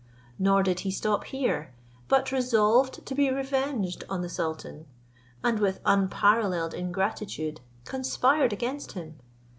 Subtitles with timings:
[0.39, 1.71] Nor did he stop here,
[2.07, 4.87] but resolved to be revenged on the sultan,
[5.43, 9.19] and with unparalleled ingratitude conspired against him.